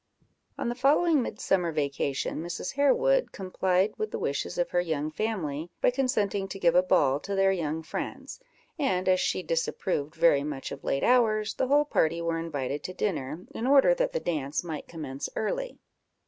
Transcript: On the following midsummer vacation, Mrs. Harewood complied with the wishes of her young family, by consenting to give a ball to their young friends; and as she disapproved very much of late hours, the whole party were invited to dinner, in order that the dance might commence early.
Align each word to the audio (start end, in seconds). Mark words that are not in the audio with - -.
On 0.57 0.67
the 0.67 0.73
following 0.73 1.21
midsummer 1.21 1.71
vacation, 1.71 2.41
Mrs. 2.41 2.73
Harewood 2.73 3.31
complied 3.31 3.93
with 3.99 4.09
the 4.09 4.17
wishes 4.17 4.57
of 4.57 4.71
her 4.71 4.81
young 4.81 5.11
family, 5.11 5.69
by 5.79 5.91
consenting 5.91 6.47
to 6.47 6.57
give 6.57 6.73
a 6.73 6.81
ball 6.81 7.19
to 7.19 7.35
their 7.35 7.51
young 7.51 7.83
friends; 7.83 8.39
and 8.79 9.07
as 9.07 9.19
she 9.19 9.43
disapproved 9.43 10.15
very 10.15 10.43
much 10.43 10.71
of 10.71 10.83
late 10.83 11.03
hours, 11.03 11.53
the 11.53 11.67
whole 11.67 11.85
party 11.85 12.19
were 12.19 12.39
invited 12.39 12.81
to 12.85 12.95
dinner, 12.95 13.45
in 13.53 13.67
order 13.67 13.93
that 13.93 14.11
the 14.11 14.19
dance 14.19 14.63
might 14.63 14.87
commence 14.87 15.29
early. 15.35 15.77